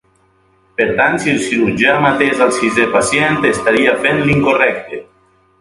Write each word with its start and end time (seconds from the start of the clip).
Per 0.79 0.87
tant, 1.01 1.17
si 1.23 1.29
el 1.33 1.41
cirurgià 1.43 1.93
matés 2.05 2.41
al 2.47 2.55
sisè 2.61 2.89
pacient, 2.97 3.39
estaria 3.53 3.97
fent 4.07 4.27
l'incorrecte. 4.27 5.05